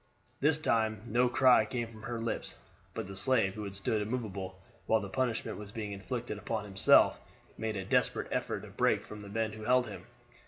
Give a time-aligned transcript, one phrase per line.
[0.39, 2.57] This time no cry came from her lips,
[2.95, 7.19] but the slave, who had stood immovable while the punishment was being inflicted upon himself,
[7.55, 10.07] made a desperate effort to break from the men who held him.